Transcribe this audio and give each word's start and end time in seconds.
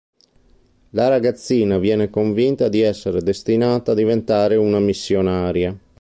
La 0.93 1.09
ragazzina 1.09 1.77
viene 1.77 2.09
convinta 2.09 2.69
di 2.69 2.81
essere 2.81 3.21
destinata 3.21 3.91
a 3.91 3.93
diventare 3.93 4.55
una 4.55 4.79
missionaria. 4.79 5.77